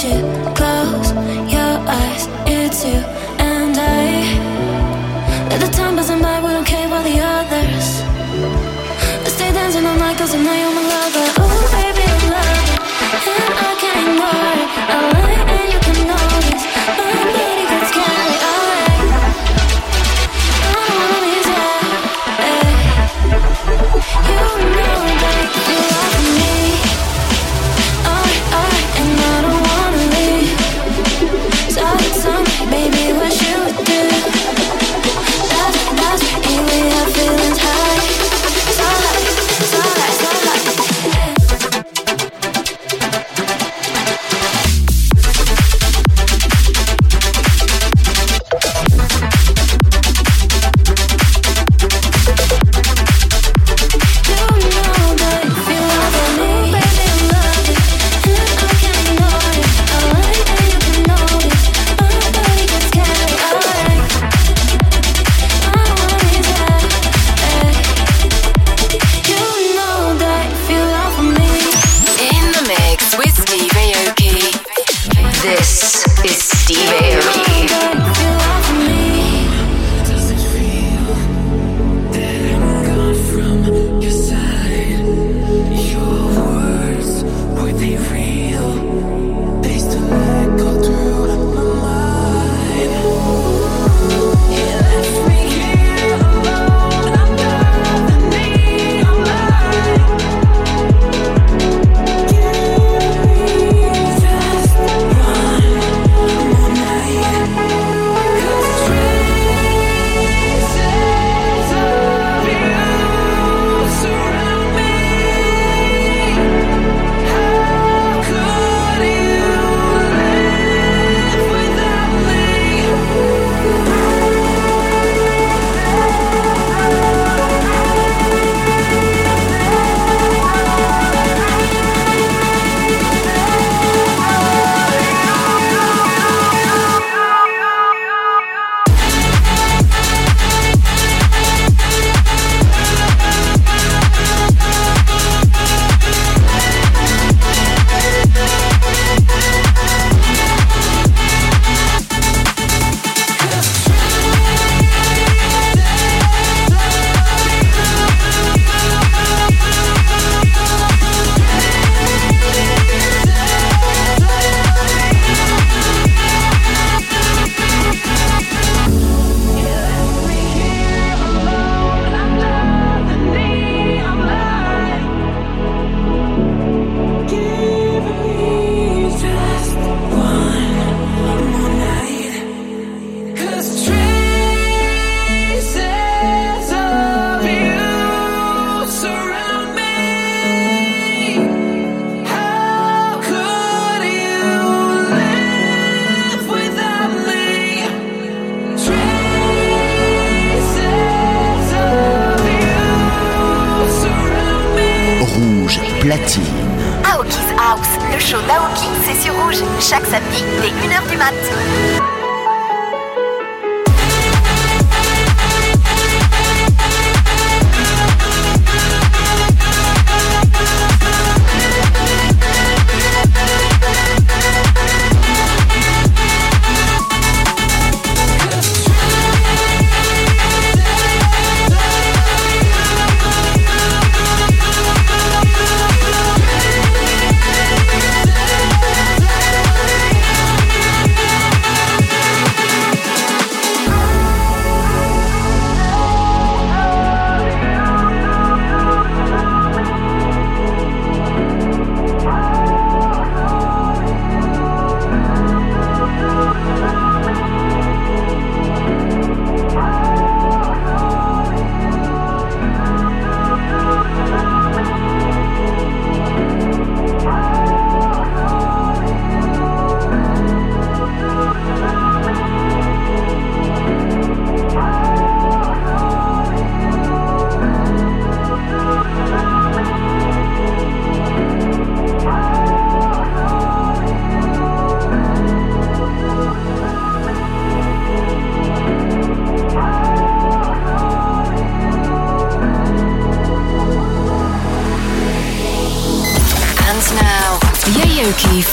[0.00, 1.12] Close
[1.52, 2.26] your eyes.
[2.46, 2.84] It's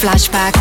[0.08, 0.57] Flashback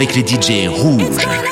[0.00, 1.49] avec les DJ rouges.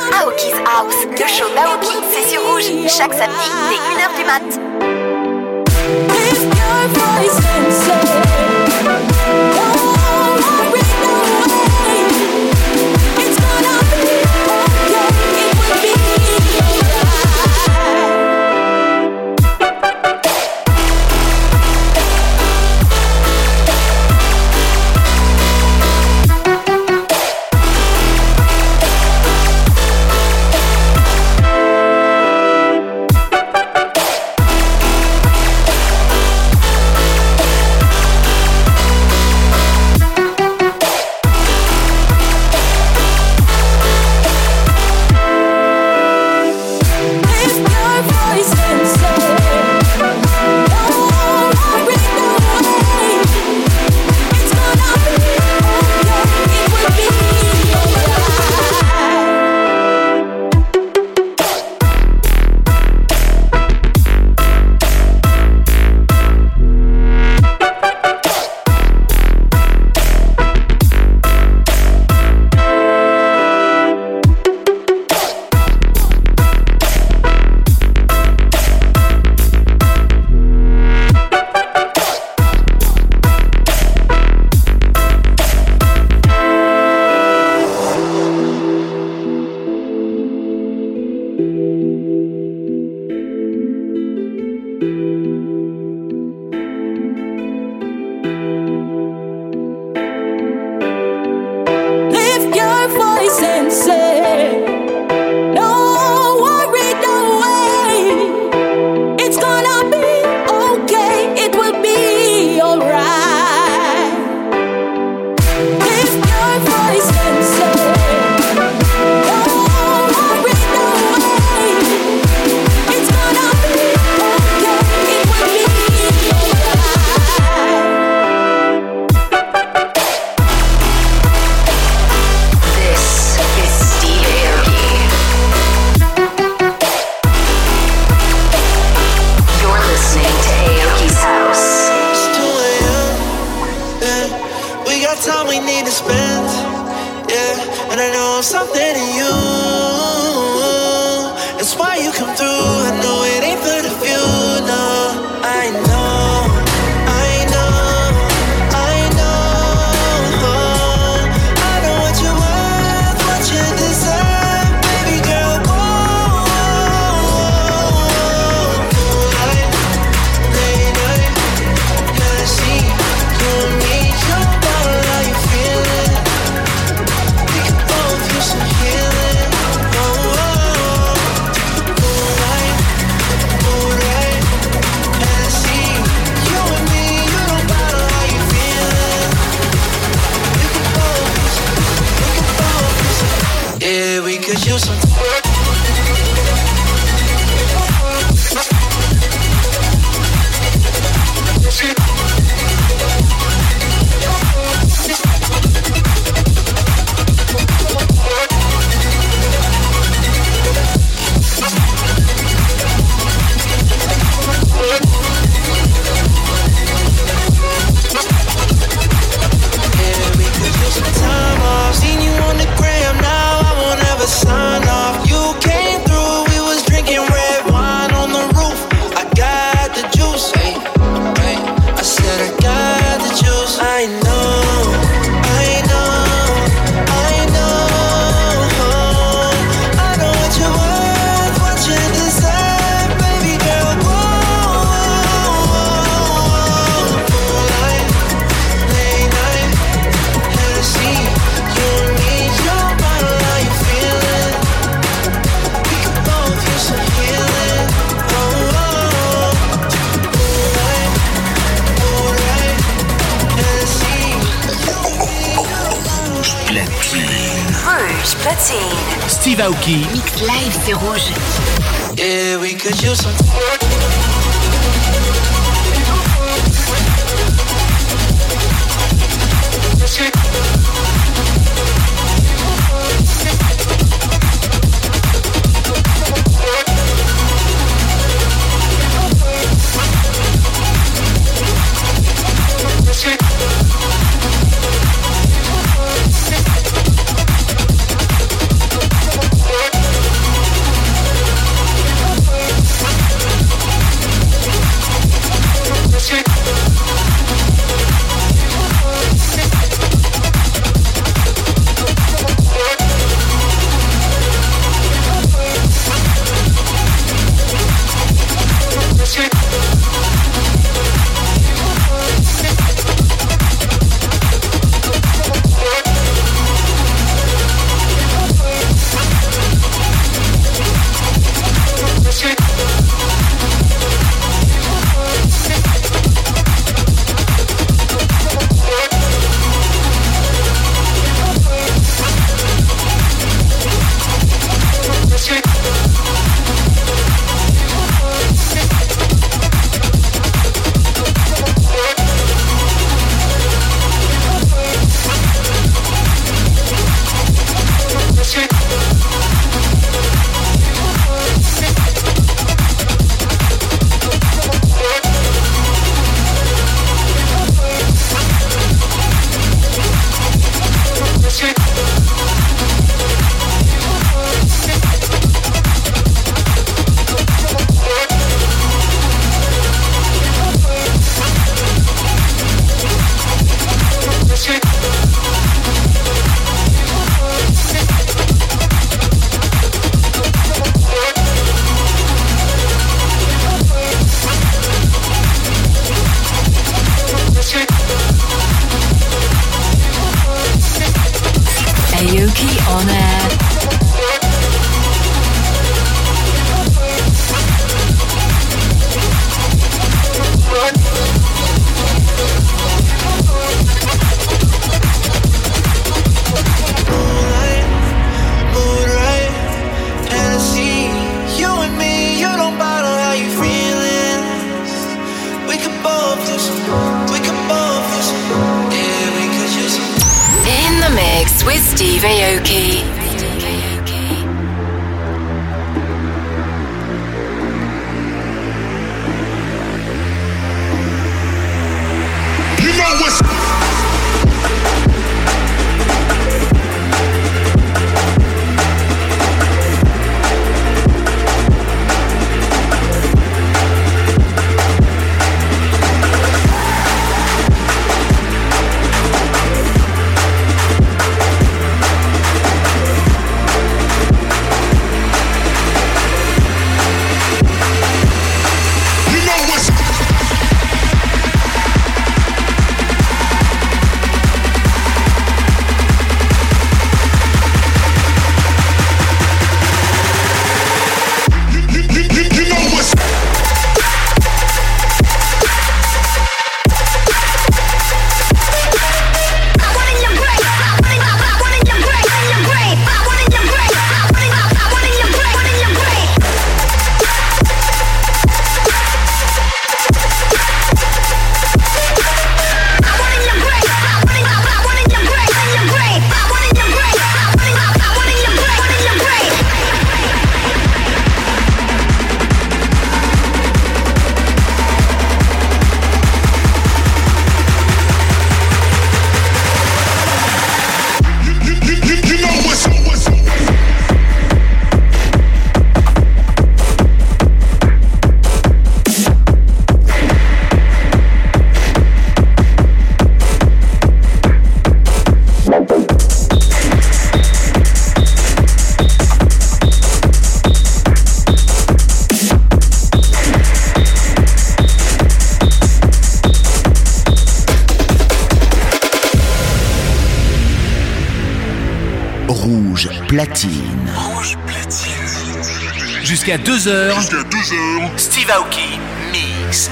[556.49, 557.15] Jusqu'à 2h.
[557.15, 558.09] Jusqu'à 2h.
[558.17, 558.99] Steve Aoki.
[559.31, 559.91] Mix.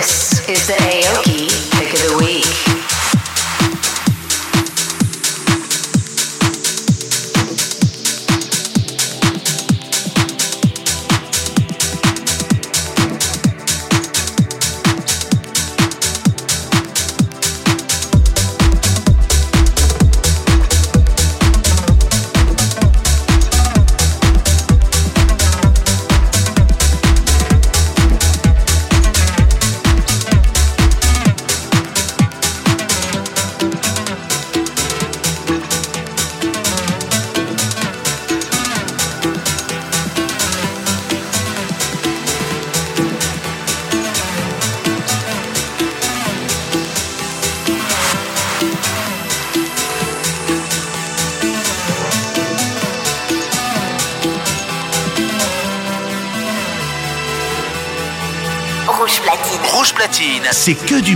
[0.00, 1.31] C'est the du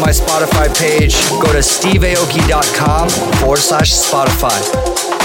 [0.00, 5.19] my Spotify page, go to steveaoki.com forward slash Spotify.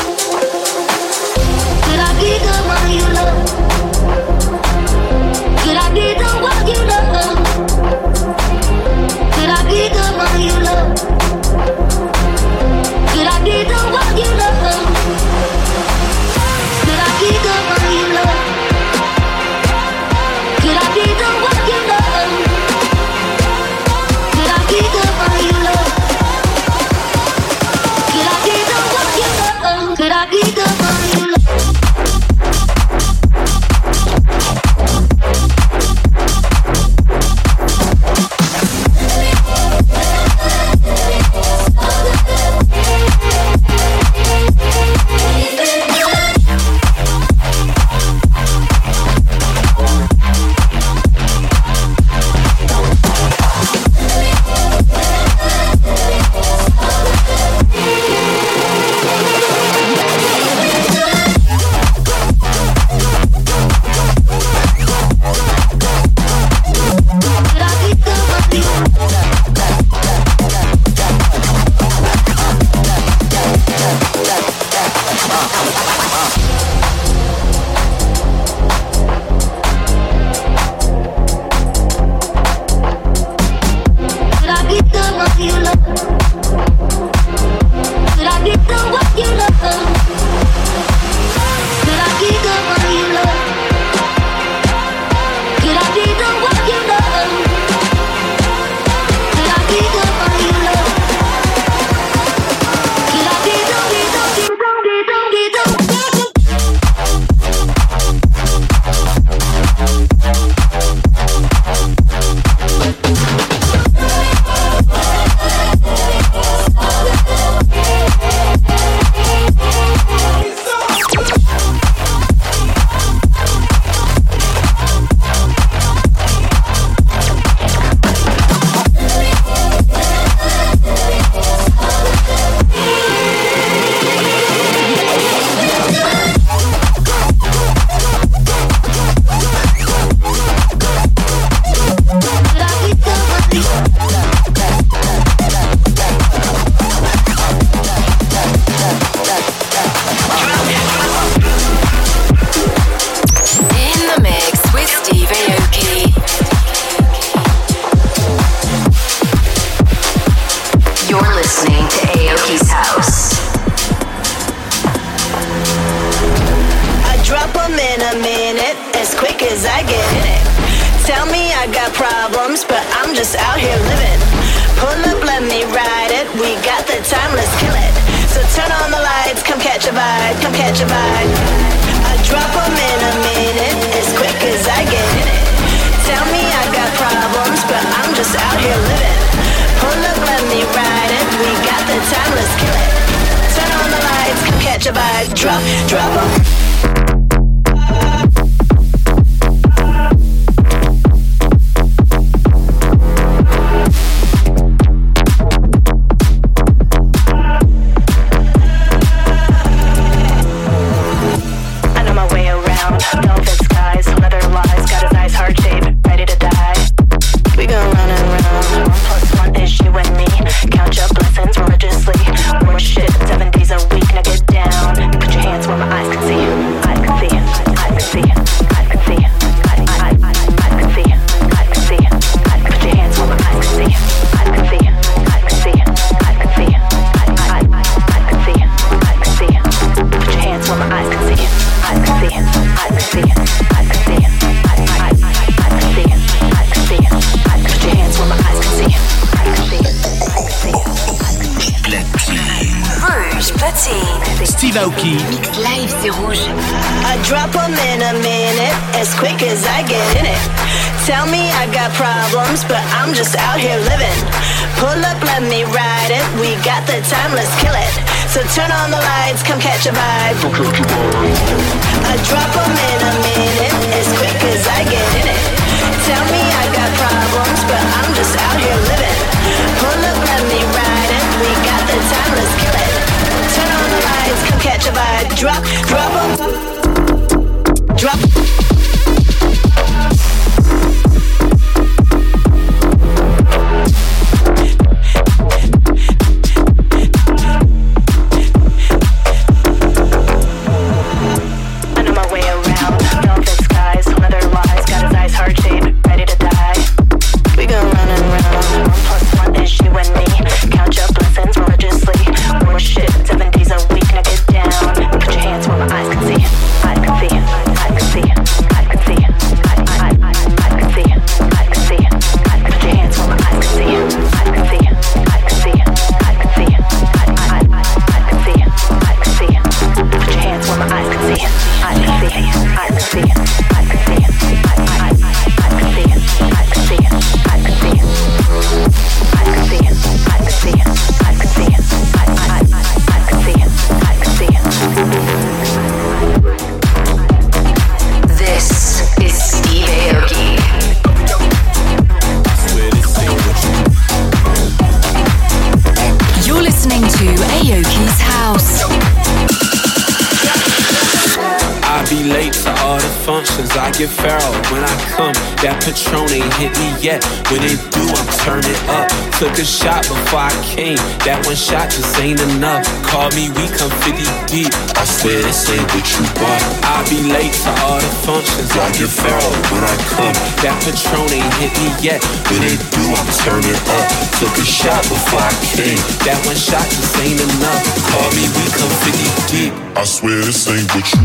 [371.55, 372.83] One shot just ain't enough.
[373.07, 374.67] Call me, we come 50 deep.
[374.99, 376.61] I swear this ain't what you want.
[376.83, 378.71] I'll be late to all the functions.
[378.75, 380.35] I get feral when I come.
[380.59, 382.19] That Patron ain't hit me yet.
[382.51, 384.05] When it do, I'm turning up.
[384.43, 385.95] Took a shot before I came.
[386.27, 387.83] That one shot just ain't enough.
[388.11, 389.71] Call me, we come 50 deep.
[389.95, 391.23] I swear this ain't what you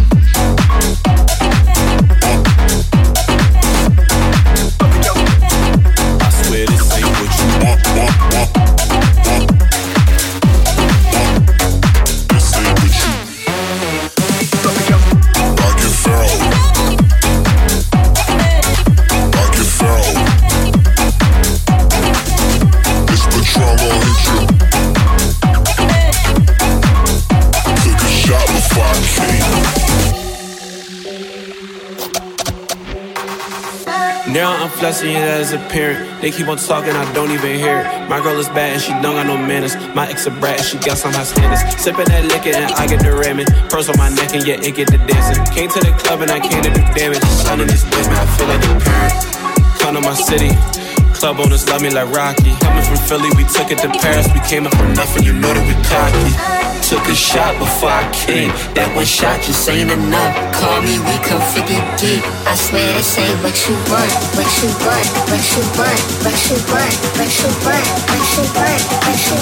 [6.22, 8.69] I swear this ain't what you want, want, want, want.
[34.32, 36.22] Now I'm flexing it as a parent.
[36.22, 38.08] They keep on talking, I don't even hear it.
[38.08, 39.74] My girl is bad and she don't got no manners.
[39.94, 41.62] My ex a brat and she got some high standards.
[41.82, 43.46] Sipping that liquor and I get the ramming.
[43.68, 45.44] Pearls on my neck and yeah, it get the dancing.
[45.52, 47.22] Came to the club and I came to do damage.
[47.42, 49.40] Son in this bitch, man, I feel like a parent.
[50.04, 50.79] My city.
[51.20, 52.56] Club owners love me like Rocky.
[52.64, 54.24] Coming from Philly, we took it to Paris.
[54.32, 56.32] We came up from nothing, you know that we cocky.
[56.88, 58.48] Took a shot before I came.
[58.72, 60.32] That one shot just ain't enough.
[60.56, 62.24] Call me, we come 50 deep.
[62.48, 66.56] I swear this ain't what you want, what you want, what you want, what you
[66.72, 69.36] want, what you want, what you want, what you want, what you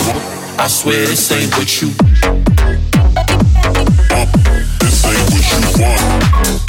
[0.00, 0.16] want.
[0.56, 1.92] I swear this ain't what you.
[4.80, 6.67] This ain't what you want.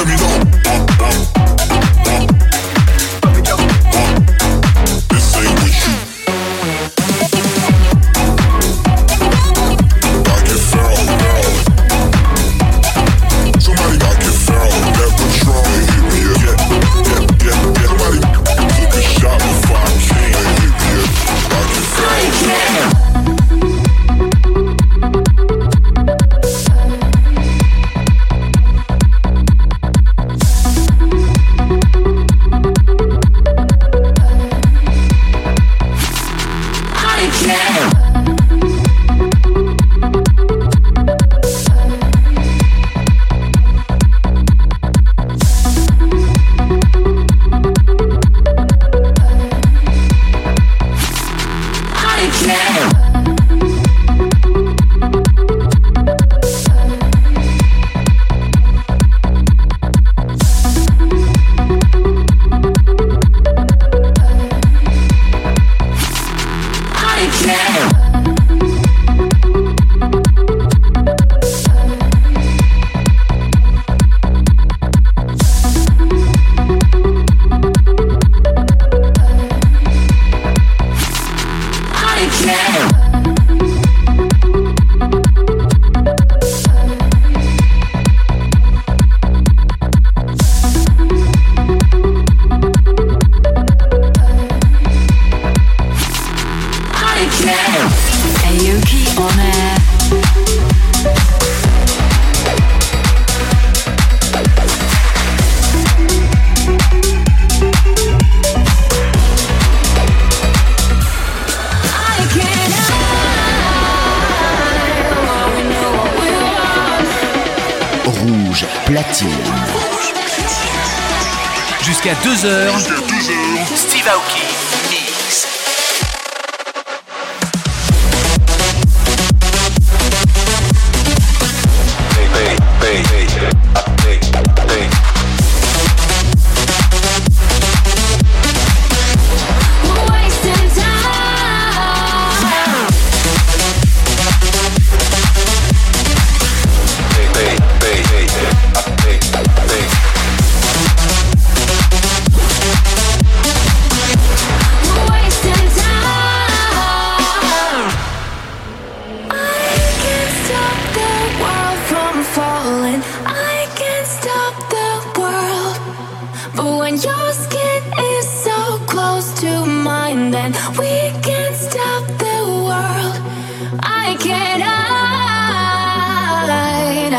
[0.00, 1.39] Let me know.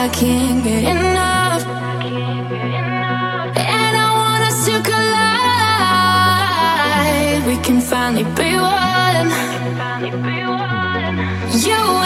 [0.02, 1.64] I can't get enough.
[3.56, 5.12] And I want us to collide.
[7.45, 9.30] We can finally be one.
[11.68, 12.01] You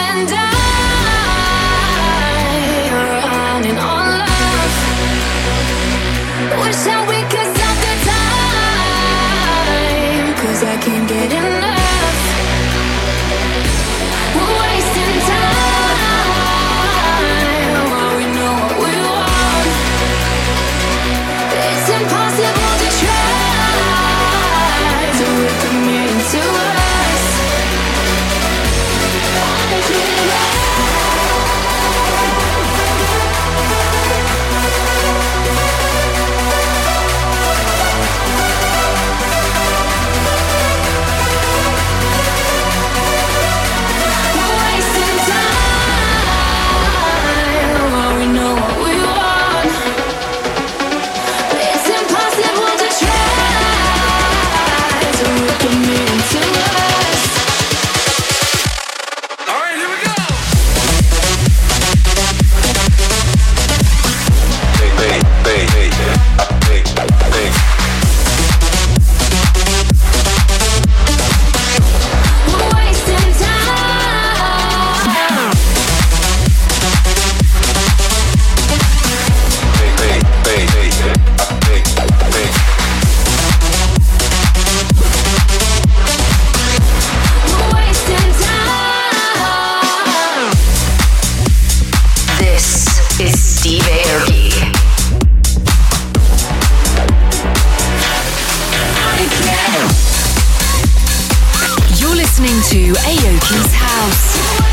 [102.76, 104.65] to Aoki's house.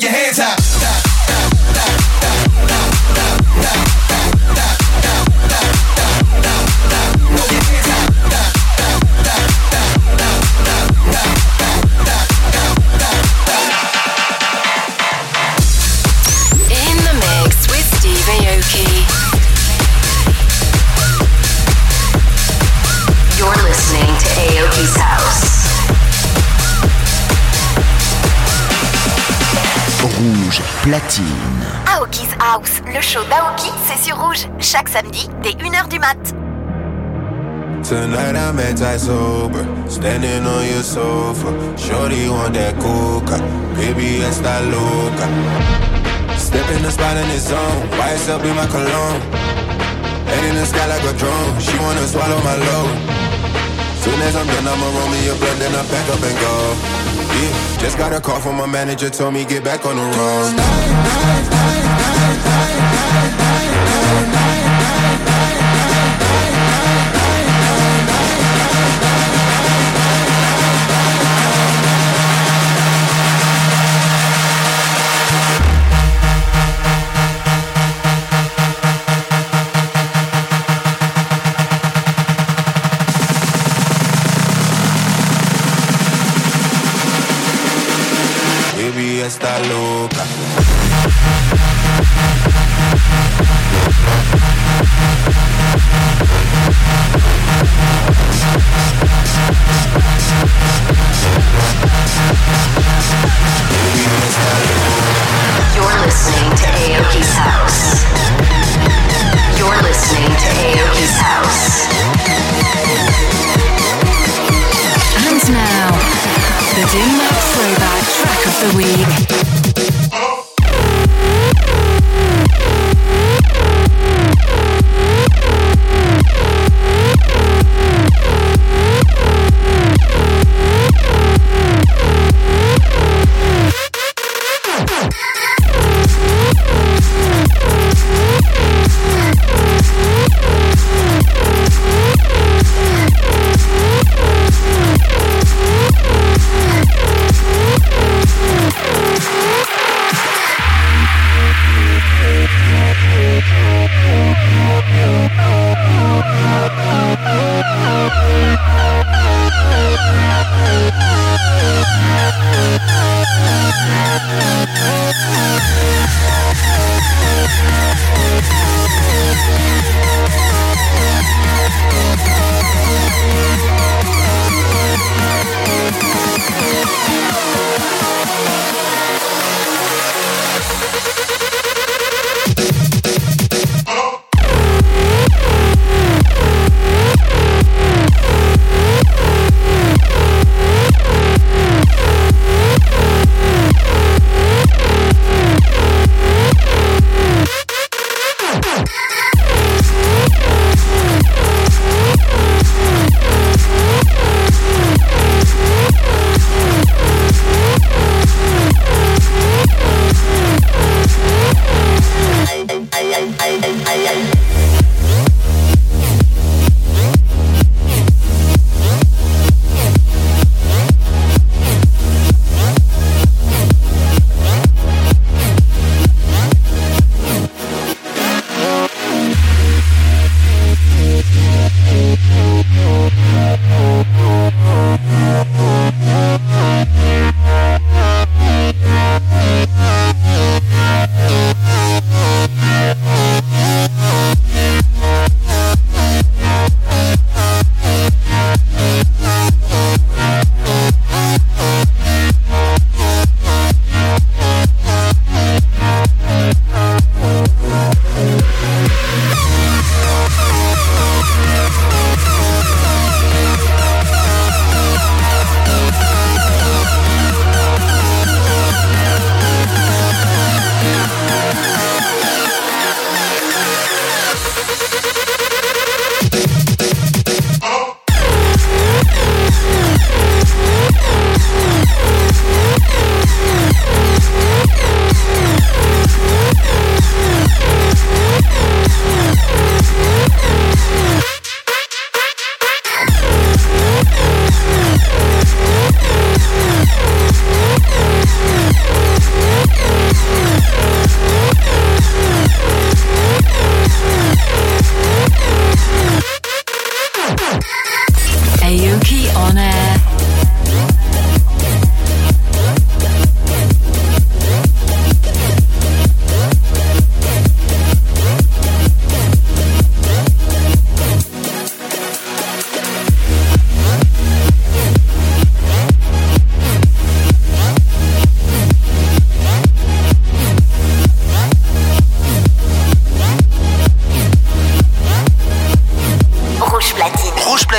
[0.00, 0.83] throw your hands high.
[34.60, 36.18] Chaque samedi dès 1h du mat.
[37.82, 41.48] Tonight I'm anti-sober, standing on your sofa.
[41.78, 43.40] Shorty want that coca,
[43.74, 45.26] baby está loca.
[46.36, 49.22] Step in the spot in his zone, YSL be my cologne.
[50.26, 52.98] Head in the sky like a drone, she wanna swallow my load.
[54.02, 57.03] Soon as I'm done, I'ma roll me a blunt, then I pack up and go.
[57.34, 62.13] Yeah, just got a call from my manager, told me get back on the road.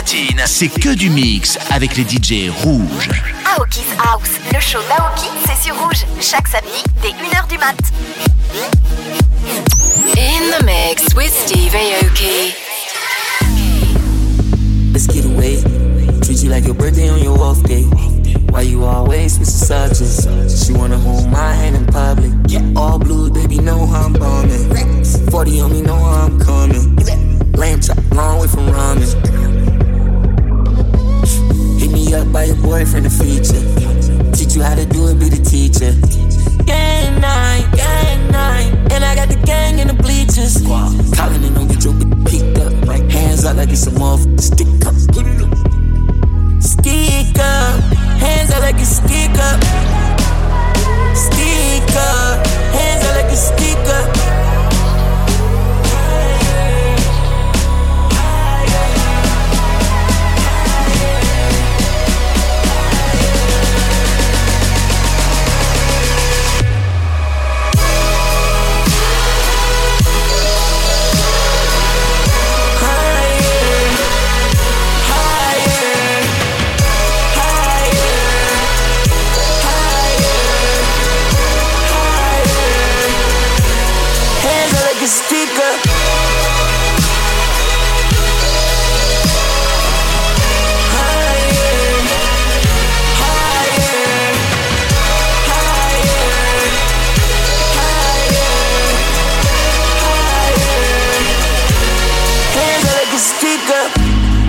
[0.05, 3.09] Platine, c'est que du mix avec les DJ rouges.
[3.57, 6.05] Aoki's House, le show d'Aoki, c'est sur rouge.
[6.21, 7.75] Chaque samedi, dès 1h du mat.
[10.17, 12.53] In the mix with Steve Aoki.
[14.93, 15.61] Let's get away.
[16.21, 17.85] Treat you like your birthday on your off day.
[18.49, 20.65] Why you always switch the subjects?
[20.65, 22.31] She wanna hold my hand in public.
[22.47, 25.03] Yeah, all blue, baby, know how I'm bombing.
[25.31, 26.95] 40 on me, know how I'm coming.
[27.53, 29.84] Lamb chop, long way from ramen.
[32.15, 33.59] Up by your boyfriend, the feature.
[34.31, 35.91] Teach you how to do it, be the teacher.
[36.63, 38.71] Gang nine, gang nine.
[38.93, 40.61] And I got the gang in the bleachers.
[40.63, 42.71] Calling and don't get your bitch picked up.
[43.11, 44.39] Hands up like it's a motherfucker.
[44.39, 44.95] Stick up.
[44.95, 46.63] Up.
[46.63, 47.83] Stick up.
[48.23, 49.59] Hands up like a stick up.
[51.13, 52.47] Stick up.
[52.47, 54.34] Hands up like a stick up.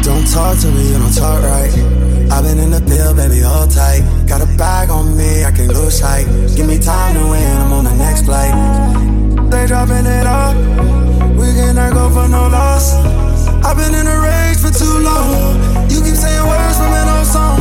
[0.02, 1.70] Don't talk to me, you don't talk right.
[2.32, 4.02] I've been in the field, baby, hold tight.
[4.26, 6.26] Got a bag on me, I can lose sight.
[6.56, 9.15] Give me time to win, I'm on the next flight.
[9.50, 10.56] They dropping it off,
[11.38, 12.94] we cannot go for no loss.
[13.64, 15.88] I've been in a rage for too long.
[15.90, 17.58] You keep saying words from an old song.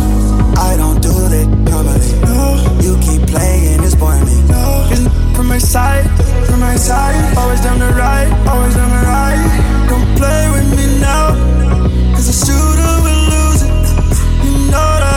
[0.57, 2.11] I don't do that normally.
[2.25, 4.37] No, you keep playing, it's boring me.
[4.49, 4.87] No,
[5.35, 6.05] from my side,
[6.47, 7.37] from my side.
[7.37, 9.39] Always down the right, always down the right.
[9.89, 11.33] Don't play with me now.
[12.13, 13.69] Cause the shooter will lose it.
[14.45, 15.14] You know that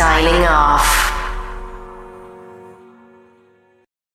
[0.00, 0.59] Signing off.